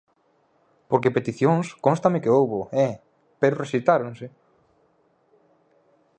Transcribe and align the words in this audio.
Porque 0.89 1.15
peticións 1.17 1.65
cónstame 1.85 2.21
que 2.23 2.33
houbo,!eh¡, 2.37 2.93
pero 3.39 3.59
rexeitáronse. 3.61 4.25